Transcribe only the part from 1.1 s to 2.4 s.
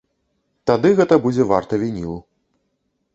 будзе варта вінілу.